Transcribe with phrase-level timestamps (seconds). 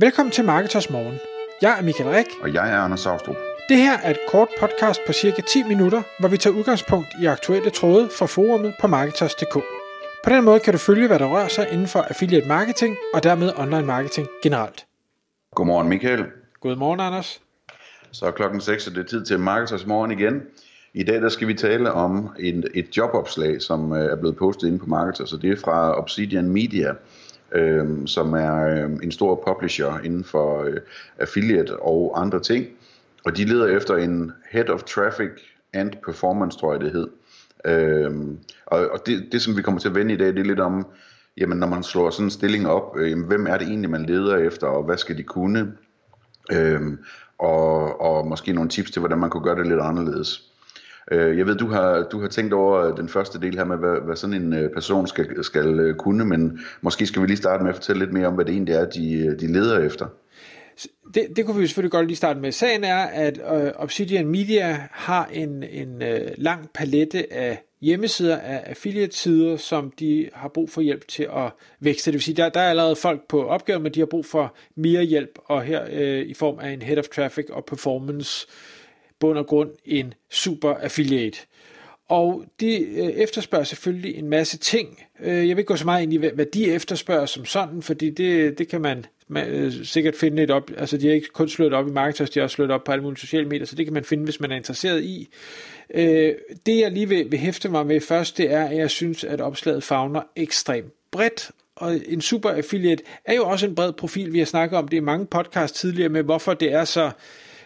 [0.00, 1.18] Velkommen til Marketers Morgen.
[1.62, 2.26] Jeg er Michael Rik.
[2.42, 3.36] Og jeg er Anders Saustrup.
[3.68, 7.26] Det her er et kort podcast på cirka 10 minutter, hvor vi tager udgangspunkt i
[7.26, 9.54] aktuelle tråde fra forumet på Marketers.dk.
[10.24, 13.22] På den måde kan du følge, hvad der rører sig inden for affiliate marketing og
[13.22, 14.86] dermed online marketing generelt.
[15.54, 16.24] Godmorgen Michael.
[16.60, 17.40] Godmorgen Anders.
[18.12, 20.42] Så er klokken 6, og det er tid til Marketers Morgen igen.
[20.94, 24.68] I dag der skal vi tale om en, et jobopslag, som øh, er blevet postet
[24.68, 26.92] inde på Marketers, og det er fra Obsidian Media
[27.52, 30.76] øh, som er øh, en stor publisher inden for øh,
[31.18, 32.66] affiliate og andre ting.
[33.24, 35.30] Og de leder efter en Head of Traffic
[35.72, 37.08] and Performance, tror jeg det hed.
[37.64, 38.12] Øh,
[38.66, 40.60] og og det, det, som vi kommer til at vende i dag, det er lidt
[40.60, 40.86] om,
[41.36, 44.36] jamen når man slår sådan en stilling op, øh, hvem er det egentlig, man leder
[44.36, 45.72] efter, og hvad skal de kunne?
[46.52, 46.80] Øh,
[47.38, 50.47] og, og måske nogle tips til, hvordan man kunne gøre det lidt anderledes.
[51.10, 53.76] Øh, jeg ved, du har, du har tænkt over øh, den første del her med,
[53.76, 57.36] hvad, hvad sådan en øh, person skal, skal øh, kunne, men måske skal vi lige
[57.36, 60.06] starte med at fortælle lidt mere om, hvad det egentlig er, de, de leder efter.
[61.14, 62.52] Det, det kunne vi selvfølgelig godt lige starte med.
[62.52, 68.62] Sagen er, at øh, Obsidian Media har en, en øh, lang palette af hjemmesider, af
[68.66, 72.10] affiliate-sider, som de har brug for hjælp til at vækste.
[72.10, 74.54] Det vil sige, der, der er allerede folk på opgaven, men de har brug for
[74.76, 78.46] mere hjælp, og her øh, i form af en Head of Traffic og Performance
[79.20, 81.38] bund og grund en super affiliate.
[82.08, 85.02] Og de øh, efterspørger selvfølgelig en masse ting.
[85.20, 88.10] Øh, jeg vil ikke gå så meget ind i, hvad de efterspørger som sådan, fordi
[88.10, 90.70] det, det kan man, man øh, sikkert finde et op.
[90.76, 92.92] Altså, de har ikke kun slået op i Marketers, de har også slået op på
[92.92, 95.28] alle mulige sociale medier, så det kan man finde, hvis man er interesseret i.
[95.94, 96.34] Øh,
[96.66, 99.40] det, jeg lige vil, vil hæfte mig med først, det er, at jeg synes, at
[99.40, 104.32] opslaget fagner ekstremt bredt, og en super affiliate er jo også en bred profil.
[104.32, 107.10] Vi har snakket om det i mange podcasts tidligere med, hvorfor det er så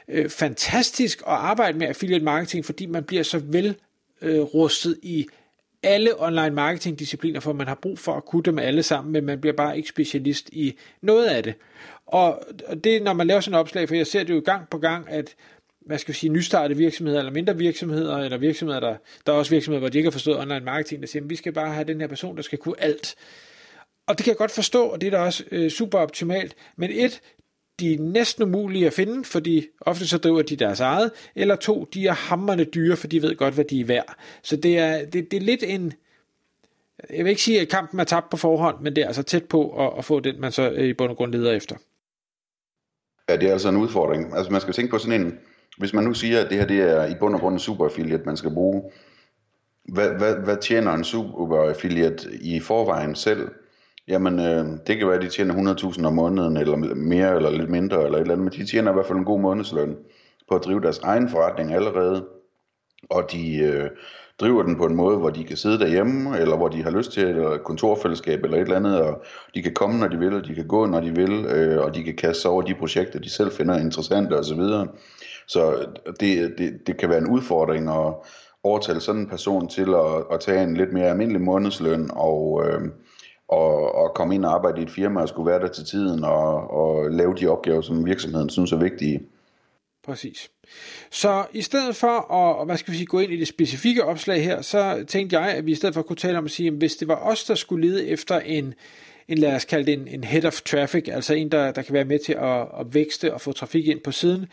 [0.08, 3.77] øh, fantastisk at arbejde med affiliate marketing, fordi man bliver så vel
[4.22, 5.27] øh, rustet i
[5.83, 9.25] alle online marketing discipliner, for man har brug for at kunne dem alle sammen, men
[9.25, 11.55] man bliver bare ikke specialist i noget af det.
[12.06, 12.42] Og
[12.84, 15.11] det når man laver sådan et opslag, for jeg ser det jo gang på gang,
[15.11, 15.34] at
[15.86, 19.50] hvad skal vi sige, nystartede virksomheder, eller mindre virksomheder, eller virksomheder, der, der er også
[19.50, 21.84] virksomheder, hvor de ikke har forstået online marketing, der siger, at vi skal bare have
[21.84, 23.14] den her person, der skal kunne alt.
[24.07, 26.55] Og det kan jeg godt forstå, og det er da også øh, super optimalt.
[26.77, 27.20] Men et,
[27.80, 31.88] de er næsten umulige at finde, fordi ofte så driver de deres eget, eller to,
[31.94, 34.16] de er hammerne dyre, for de ved godt, hvad de er værd.
[34.42, 35.92] Så det er, det, det er lidt en,
[37.10, 39.44] jeg vil ikke sige, at kampen er tabt på forhånd, men det er altså tæt
[39.44, 41.77] på at, at få den, man så øh, i bund og grund leder efter.
[43.28, 44.36] Ja, det er altså en udfordring.
[44.36, 45.39] Altså man skal tænke på sådan en,
[45.78, 47.84] hvis man nu siger, at det her det er i bund og grund en super
[47.84, 48.83] affiliate, man skal bruge,
[49.84, 53.48] hvad, hvad, hvad tjener en super affiliate i forvejen selv?
[54.12, 57.70] Jamen, øh, det kan være, at de tjener 100.000 om måneden, eller mere, eller lidt
[57.70, 59.96] mindre, eller et eller andet, men de tjener i hvert fald en god månedsløn
[60.48, 62.27] på at drive deres egen forretning allerede,
[63.11, 63.90] og de øh,
[64.40, 67.12] driver den på en måde, hvor de kan sidde derhjemme, eller hvor de har lyst
[67.12, 69.22] til et kontorfællesskab eller et eller andet, og
[69.55, 71.95] de kan komme, når de vil, og de kan gå, når de vil, øh, og
[71.95, 74.61] de kan kaste sig over de projekter, de selv finder interessante osv.
[74.61, 74.86] Så,
[75.46, 75.86] så
[76.20, 78.14] det, det, det kan være en udfordring at
[78.64, 82.62] overtale sådan en person til at, at tage en lidt mere almindelig månedsløn, og...
[82.67, 82.80] Øh,
[83.52, 86.24] og, og komme ind og arbejde i et firma og skulle være der til tiden
[86.24, 89.20] og, og lave de opgaver, som virksomheden synes er vigtige.
[90.05, 90.51] Præcis.
[91.11, 94.45] Så i stedet for at hvad skal vi sige, gå ind i det specifikke opslag
[94.45, 96.74] her, så tænkte jeg, at vi i stedet for kunne tale om at sige, at
[96.74, 98.74] hvis det var os, der skulle lede efter en,
[99.29, 101.95] en lad os kalde det en, en head of traffic, altså en, der, der kan
[101.95, 104.46] være med til at, at vækste og få trafik ind på siden,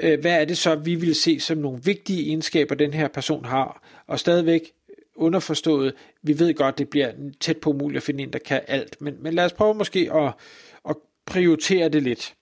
[0.00, 3.44] øh, hvad er det så, vi vil se som nogle vigtige egenskaber, den her person
[3.44, 4.72] har, og stadigvæk
[5.16, 9.00] underforstået, vi ved godt, det bliver tæt på umuligt at finde en, der kan alt,
[9.00, 10.32] men, men lad os prøve måske at,
[10.88, 12.34] at prioritere det lidt.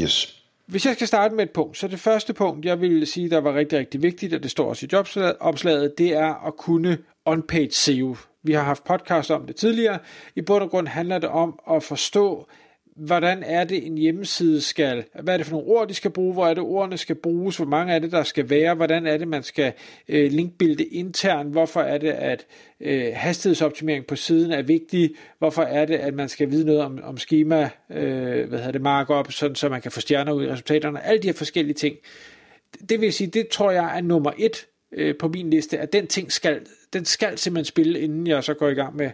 [0.00, 0.42] Yes.
[0.66, 3.38] Hvis jeg skal starte med et punkt, så det første punkt, jeg vil sige, der
[3.38, 7.70] var rigtig, rigtig vigtigt, og det står også i jobopslaget, det er at kunne on-page
[7.70, 8.16] SEO.
[8.42, 9.98] Vi har haft podcast om det tidligere.
[10.36, 12.48] I bund og grund handler det om at forstå,
[12.96, 16.32] hvordan er det en hjemmeside skal, hvad er det for nogle ord, de skal bruge,
[16.32, 19.16] hvor er det ordene skal bruges, hvor mange er det, der skal være, hvordan er
[19.16, 19.72] det, man skal
[20.08, 22.46] øh, linkbilde internt, hvorfor er det, at
[22.80, 26.98] øh, hastighedsoptimering på siden er vigtig, hvorfor er det, at man skal vide noget om,
[27.02, 30.48] om schema, øh, hvad hedder det, markup, sådan, så man kan få stjerner ud i
[30.48, 31.96] resultaterne, alle de her forskellige ting.
[32.88, 36.06] Det vil sige, det tror jeg er nummer et øh, på min liste, at den
[36.06, 39.10] ting skal, den skal simpelthen spille, inden jeg så går i gang med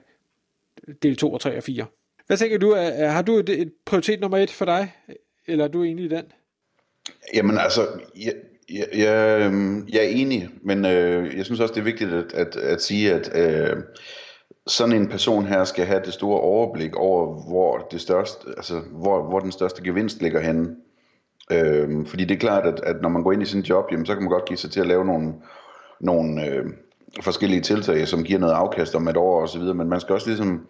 [1.02, 1.87] del 2 og 3 og 4.
[2.28, 2.75] Hvad tænker du?
[2.98, 4.92] Har du et, et prioritet nummer et for dig?
[5.46, 6.25] Eller er du enig i den?
[7.34, 7.86] Jamen altså,
[8.16, 8.32] jeg,
[8.70, 9.52] jeg, jeg,
[9.92, 13.12] jeg er enig, men øh, jeg synes også, det er vigtigt at, at, at sige,
[13.12, 13.76] at øh,
[14.66, 19.28] sådan en person her skal have det store overblik over, hvor, det største, altså, hvor,
[19.28, 20.76] hvor den største gevinst ligger henne.
[21.52, 24.06] Øh, fordi det er klart, at, at når man går ind i sin job, jamen,
[24.06, 25.34] så kan man godt give sig til at lave nogle,
[26.00, 26.64] nogle øh,
[27.22, 30.66] forskellige tiltag, som giver noget afkast om et år osv., men man skal også ligesom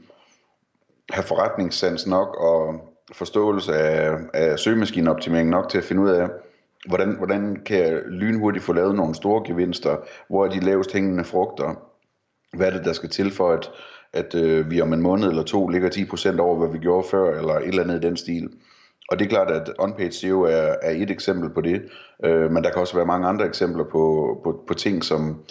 [1.11, 6.29] have forretningssans nok og, forståelse af, af søgemaskineoptimering nok til at finde ud af,
[6.89, 9.97] hvordan, hvordan kan jeg lynhurtigt få lavet nogle store gevinster,
[10.29, 11.75] hvor er de lavest hængende frugter,
[12.57, 13.71] hvad er det, der skal til for, at,
[14.13, 17.39] at øh, vi om en måned eller to ligger 10% over, hvad vi gjorde før,
[17.39, 18.49] eller et eller andet i den stil.
[19.11, 21.83] Og det er klart, at on-page SEO er, er et eksempel på det,
[22.25, 25.45] øh, men der kan også være mange andre eksempler på, på, på ting, som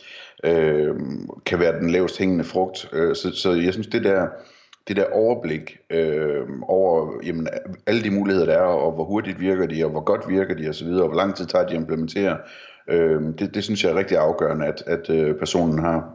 [0.44, 0.96] øh,
[1.46, 2.90] kan være den lavest hængende frugt.
[2.94, 4.28] Øh, så, så jeg synes, det der,
[4.88, 7.48] det der overblik øh, over jamen,
[7.88, 10.70] alle de muligheder, der er, og hvor hurtigt virker de, og hvor godt virker de
[10.70, 12.38] osv., og hvor lang tid tager de at implementere,
[12.88, 16.14] øh, det, det synes jeg er rigtig afgørende, at, at øh, personen har.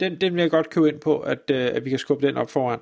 [0.00, 2.36] Den, den vil jeg godt købe ind på, at, øh, at vi kan skubbe den
[2.36, 2.80] op foran.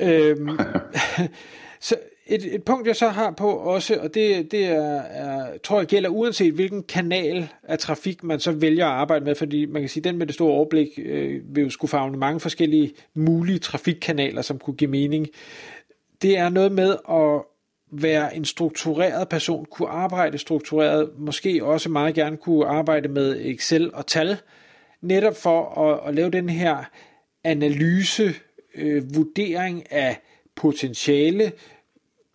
[0.00, 0.58] Øhm,
[1.80, 1.96] så
[2.26, 5.86] et, et punkt, jeg så har på også, og det, det er, er, tror jeg
[5.86, 9.88] gælder uanset hvilken kanal af trafik, man så vælger at arbejde med, fordi man kan
[9.88, 14.42] sige, den med det store overblik øh, vil jo skulle fagne mange forskellige mulige trafikkanaler,
[14.42, 15.28] som kunne give mening.
[16.22, 17.42] Det er noget med at
[17.92, 23.94] være en struktureret person, kunne arbejde struktureret, måske også meget gerne kunne arbejde med Excel
[23.94, 24.36] og tal,
[25.00, 26.84] netop for at, at lave den her
[27.44, 28.34] analyse,
[28.74, 30.20] øh, vurdering af
[30.56, 31.52] potentiale,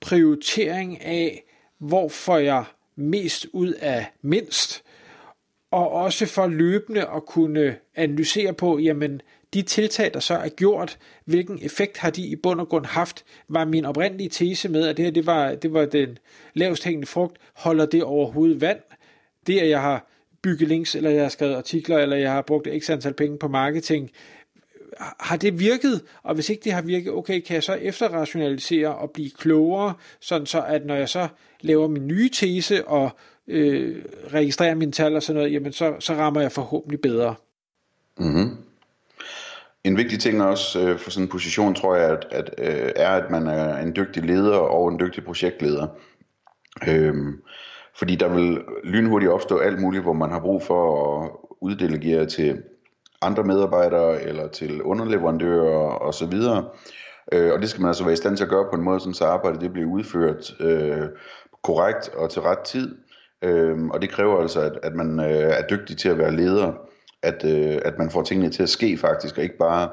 [0.02, 1.44] prioritering af,
[1.80, 2.64] hvor får jeg
[2.96, 4.84] mest ud af mindst,
[5.72, 9.22] og også for løbende at kunne analysere på, jamen
[9.54, 13.26] de tiltag, der så er gjort, hvilken effekt har de i bund og grund haft,
[13.50, 16.18] var min oprindelige tese med, at det her det var, det var den
[16.54, 18.80] lavest hængende frugt, holder det overhovedet vand?
[19.48, 20.08] Det, at jeg har
[20.42, 23.48] bygget links, eller jeg har skrevet artikler, eller jeg har brugt x antal penge på
[23.48, 24.12] marketing,
[25.20, 26.02] har det virket?
[26.24, 30.46] Og hvis ikke det har virket, okay, kan jeg så efterrationalisere og blive klogere, sådan
[30.46, 31.28] så at når jeg så
[31.62, 33.10] laver min nye tese og
[33.48, 37.36] øh, registrerer mine tal og sådan noget, jamen så, så rammer jeg forhåbentlig bedre.
[38.18, 38.58] Mm-hmm.
[39.84, 43.10] En vigtig ting også øh, for sådan en position, tror jeg, at, at, øh, er,
[43.10, 45.88] at man er en dygtig leder og en dygtig projektleder.
[46.88, 47.42] Øhm,
[48.00, 52.64] fordi der vil lynhurtigt opstå alt muligt, hvor man har brug for at uddelegere til
[53.22, 56.34] andre medarbejdere eller til underleverandører osv.
[57.32, 59.14] Øh, og det skal man altså være i stand til at gøre på en måde,
[59.14, 61.08] så arbejdet det bliver udført øh,
[61.64, 62.98] korrekt og til ret tid.
[63.42, 66.74] Øh, og det kræver altså, at, at man øh, er dygtig til at være leder,
[67.22, 69.90] at, øh, at man får tingene til at ske faktisk, og ikke bare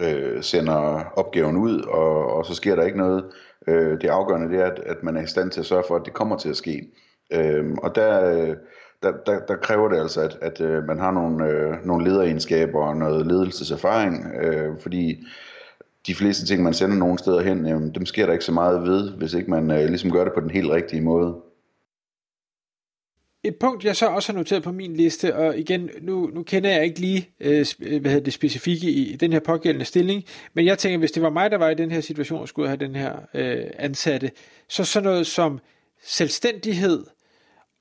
[0.00, 3.24] øh, sender opgaven ud, og, og så sker der ikke noget.
[3.68, 5.96] Øh, det afgørende det er, at, at man er i stand til at sørge for,
[5.96, 6.88] at det kommer til at ske.
[7.32, 8.30] Øh, og der...
[8.30, 8.56] Øh,
[9.02, 12.80] der, der, der kræver det altså, at, at øh, man har nogle, øh, nogle lederegenskaber
[12.80, 15.26] og noget ledelseserfaring, øh, fordi
[16.06, 18.82] de fleste ting, man sender nogle steder hen, jamen, dem sker der ikke så meget
[18.82, 21.36] ved, hvis ikke man øh, ligesom gør det på den helt rigtige måde.
[23.44, 26.70] Et punkt, jeg så også har noteret på min liste, og igen, nu, nu kender
[26.70, 30.24] jeg ikke lige øh, øh hvad hedder det specifikke i, i den her pågældende stilling,
[30.54, 32.68] men jeg tænker, hvis det var mig, der var i den her situation og skulle
[32.68, 34.30] have den her øh, ansatte,
[34.68, 35.58] så sådan noget som
[36.02, 37.04] selvstændighed,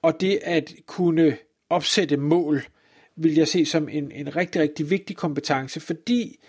[0.06, 1.38] og det at kunne
[1.70, 2.64] opsætte mål,
[3.16, 6.40] vil jeg se som en, en rigtig, rigtig vigtig kompetence, fordi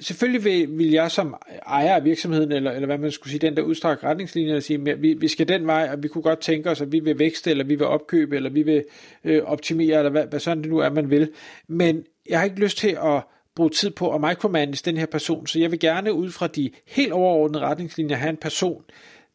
[0.00, 1.34] selvfølgelig vil, vil jeg som
[1.66, 4.98] ejer af virksomheden, eller, eller hvad man skulle sige, den der udstrakte retningslinjer, og sige,
[4.98, 7.50] vi, vi skal den vej, og vi kunne godt tænke os, at vi vil vækste,
[7.50, 8.84] eller vi vil opkøbe, eller vi vil
[9.24, 11.30] øh, optimere, eller hvad, hvad sådan det nu er, man vil.
[11.68, 13.22] Men jeg har ikke lyst til at
[13.56, 16.70] bruge tid på at micromanage den her person, så jeg vil gerne ud fra de
[16.86, 18.82] helt overordnede retningslinjer have en person,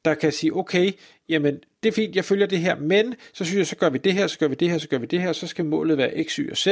[0.06, 0.92] der kan sige, okay,
[1.30, 3.98] jamen det er fint, jeg følger det her, men så synes jeg, så gør vi
[3.98, 5.98] det her, så gør vi det her, så gør vi det her, så skal målet
[5.98, 6.68] være x, y og z.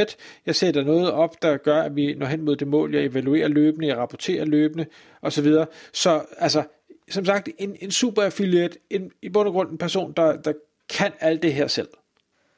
[0.45, 3.47] Jeg sætter noget op, der gør, at vi når hen mod det mål, jeg evaluerer
[3.47, 4.85] løbende, jeg rapporterer løbende,
[5.21, 5.45] osv.
[5.45, 6.63] Så, så altså,
[7.09, 10.53] som sagt, en, en super affiliate, en, i bund og grund en person, der, der
[10.97, 11.89] kan alt det her selv.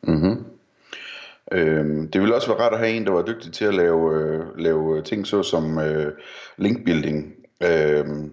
[0.03, 0.46] Mm-hmm.
[1.51, 4.22] Øhm, det ville også være rart at have en, der var dygtig til at lave,
[4.22, 6.13] øh, lave ting så som øh,
[6.58, 7.34] linkbuilding.
[7.63, 8.32] Øhm,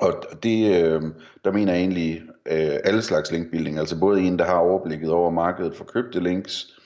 [0.00, 0.12] og
[0.42, 1.02] det, øh,
[1.44, 5.30] der mener jeg egentlig øh, alle slags linkbuilding, altså både en, der har overblikket over
[5.30, 6.76] markedet for købte links,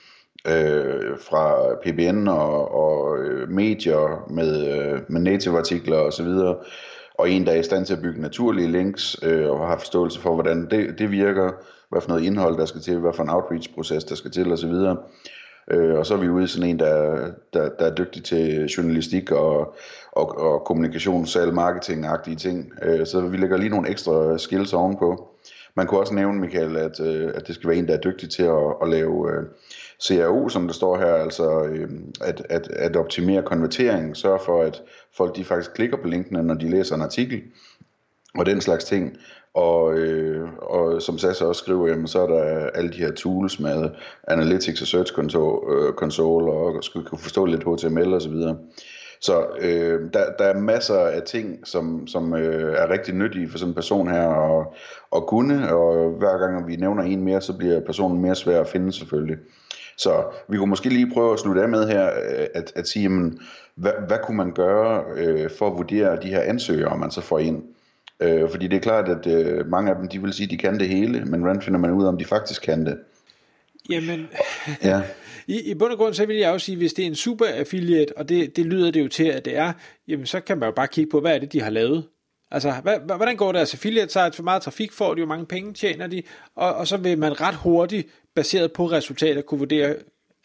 [0.47, 6.27] øh, fra PBN og, og øh, medier med, øh, med native artikler osv.,
[7.13, 10.19] og en, der er i stand til at bygge naturlige links øh, og har forståelse
[10.19, 11.51] for, hvordan det, det virker,
[11.89, 14.73] hvad for noget indhold, der skal til, hvad for en outreach-proces, der skal til osv.,
[15.71, 18.65] Øh, og så er vi ude i sådan en, der, der, der er dygtig til
[18.65, 19.75] journalistik og,
[20.11, 22.71] og, og kommunikation, salg, marketing-agtige ting.
[22.81, 25.27] Øh, så vi lægger lige nogle ekstra skills ovenpå.
[25.75, 28.29] Man kunne også nævne, Michael, at, øh, at det skal være en, der er dygtig
[28.29, 29.43] til at, at lave øh,
[30.03, 31.89] CRO, som der står her, altså øh,
[32.21, 34.81] at, at, at optimere konverteringen, sørge for, at
[35.17, 37.41] folk de faktisk klikker på linkene, når de læser en artikel,
[38.35, 39.17] og den slags ting.
[39.53, 43.59] Og, øh, og som Sasa også skriver, jamen, så er der alle de her tools
[43.59, 43.89] med
[44.27, 48.57] Analytics og Search Console, øh, console og skulle kunne forstå lidt HTML og så videre.
[49.21, 53.57] Så øh, der, der er masser af ting, som, som øh, er rigtig nyttige for
[53.57, 54.67] sådan en person her at,
[55.15, 58.67] at kunne, og hver gang vi nævner en mere, så bliver personen mere svær at
[58.67, 59.37] finde selvfølgelig.
[59.97, 63.03] Så vi kunne måske lige prøve at slutte af med her, øh, at, at sige,
[63.03, 63.39] jamen,
[63.75, 67.39] hvad, hvad kunne man gøre øh, for at vurdere de her ansøgere, man så får
[67.39, 67.63] ind?
[68.21, 70.57] Øh, fordi det er klart, at øh, mange af dem, de vil sige, at de
[70.57, 72.97] kan det hele, men hvordan finder man ud af, om de faktisk kan det?
[73.89, 74.27] Jamen,
[74.83, 75.01] ja.
[75.47, 77.45] i, i bund og grund, så vil jeg også sige, hvis det er en super
[77.45, 79.73] affiliate, og det, det lyder det jo til, at det er,
[80.07, 82.03] jamen så kan man jo bare kigge på, hvad er det, de har lavet.
[82.51, 84.31] Altså, hvad, hvordan går deres affiliate site?
[84.33, 86.23] For meget trafik får de jo, mange penge tjener de,
[86.55, 89.95] og, og så vil man ret hurtigt, baseret på resultater, kunne vurdere,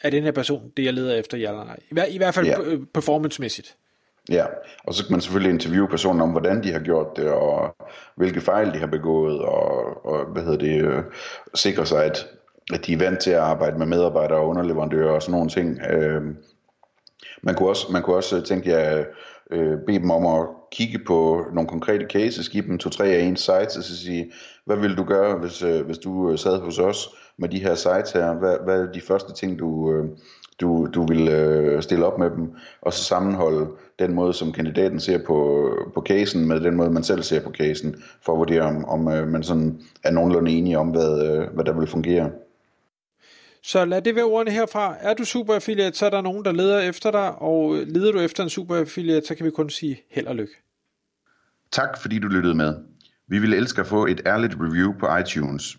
[0.03, 2.07] er den her person det, jeg leder efter, ja eller nej.
[2.09, 2.57] I, i hvert fald ja.
[2.95, 3.77] performancemæssigt.
[4.31, 4.45] Ja,
[4.85, 7.77] og så kan man selvfølgelig interviewe personen om, hvordan de har gjort det, og
[8.17, 11.03] hvilke fejl de har begået, og, og hvad hedder det, øh,
[11.55, 12.29] sikre sig, at,
[12.73, 15.81] at de er vant til at arbejde med medarbejdere og underleverandører og sådan nogle ting.
[15.91, 16.23] Øh,
[17.43, 19.07] man kunne også, man kunne også tænke jeg,
[19.51, 23.41] øh, bede dem om at kigge på nogle konkrete cases, give dem to-tre af ens
[23.41, 24.33] sites, og så sige,
[24.65, 27.75] hvad vil du gøre, hvis, øh, hvis du øh, sad hos os med de her
[27.75, 28.35] sites her?
[28.35, 30.05] Hvad, hvad er de første ting, du, øh,
[30.61, 35.01] du, du vil øh, stille op med dem, og så sammenholde den måde, som kandidaten
[35.01, 38.63] ser på, på casen, med den måde, man selv ser på casen, for at vurdere,
[38.63, 42.31] om, om øh, man sådan er nogenlunde enige om, hvad, øh, hvad der vil fungere.
[43.63, 44.97] Så lad det være ordene herfra.
[45.01, 48.19] Er du super affiliate, så er der nogen, der leder efter dig, og leder du
[48.19, 50.55] efter en super affiliate, så kan vi kun sige held og lykke.
[51.73, 52.75] Tak fordi du lyttede med.
[53.29, 55.79] Vi ville elske at få et ærligt review på iTunes.